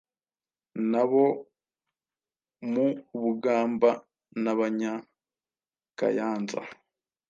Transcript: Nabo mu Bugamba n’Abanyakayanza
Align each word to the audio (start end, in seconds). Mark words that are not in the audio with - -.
Nabo 0.91 1.23
mu 2.71 2.87
Bugamba 3.21 3.89
n’Abanyakayanza 4.43 6.59